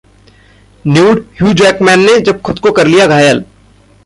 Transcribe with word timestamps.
nude 0.85 1.23
Hugh 1.39 1.53
Jackman 1.53 1.99
ने 1.99 2.19
जब 2.19 2.41
खुद 2.41 2.59
को 2.59 2.71
कर 2.71 2.87
लिया 2.87 3.07
घायल 3.07 3.43